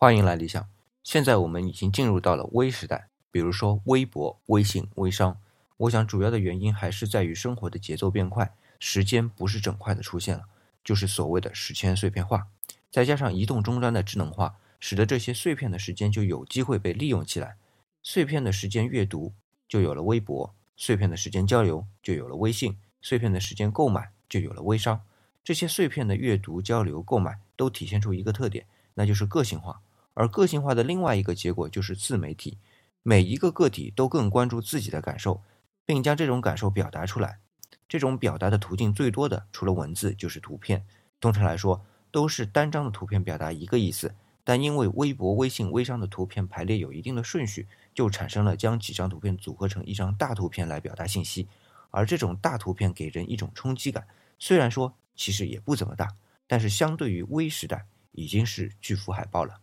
[0.00, 0.64] 欢迎来理想。
[1.02, 5.40] 现在我们已经进入到了微时代，比如说微博、微信、微商。
[5.76, 10.44] 我想主要的原因还是在于生活的节奏变快，时间不是整块的出现了，
[10.84, 12.46] 就是所谓的时间碎片化。
[12.92, 17.56] 再加上移动终端的智能化，使得这些碎片的时间就有机会被利用起来。
[18.00, 19.32] 碎片的时间阅读
[19.68, 25.00] 就有了微博，碎片的时间交流就有了微信，碎片的时间购买就有了微商。
[25.42, 29.80] 这些碎片的阅读、交流、购买都体现出一个特点，那就是个性化。
[30.18, 32.58] 而个性化的另外一个结果就是自媒体，
[33.04, 35.44] 每一个个体都更关注自己的感受，
[35.86, 37.38] 并将这种感受表达出来。
[37.88, 40.84] 这种表达的途径最多的，除了文字就是图片。
[41.20, 51.46] 通常来说，都是单张的图片表达一个意思，但因为微博、微信、微商的图片排列有一定的顺序，就产生了将几张图片组合成一张大图片来表达信息。
[51.92, 54.08] 而这种大图片给人一种冲击感，
[54.40, 56.08] 虽然说其实也不怎么大，
[56.48, 59.60] 但是相对于微时代已经是巨幅海报了。